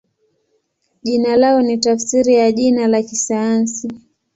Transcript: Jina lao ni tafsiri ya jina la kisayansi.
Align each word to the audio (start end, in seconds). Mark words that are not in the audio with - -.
Jina 1.03 1.35
lao 1.37 1.61
ni 1.61 1.77
tafsiri 1.77 2.33
ya 2.35 2.51
jina 2.51 2.87
la 2.87 3.01
kisayansi. 3.03 3.87